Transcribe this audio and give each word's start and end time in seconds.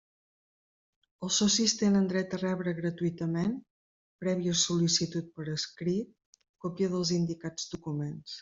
Els 1.27 1.35
socis 1.41 1.75
tenen 1.81 2.07
dret 2.13 2.33
a 2.37 2.39
rebre 2.43 2.73
gratuïtament, 2.79 3.53
prèvia 4.25 4.57
sol·licitud 4.65 5.31
per 5.39 5.49
escrit, 5.57 6.39
còpia 6.65 6.95
dels 6.97 7.17
indicats 7.23 7.75
documents. 7.77 8.39